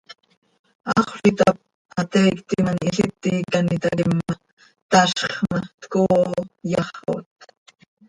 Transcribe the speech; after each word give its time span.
Haxöl 0.89 1.19
itáp, 1.29 1.55
hateiictim 1.95 2.65
an 2.71 2.79
ihiliti 2.85 3.11
quih 3.35 3.57
an 3.59 3.67
itaquim 3.75 4.11
ma, 4.19 4.33
tazx 4.91 5.23
ma, 5.49 5.57
tcooo 5.81 6.21
yaxot. 6.71 7.27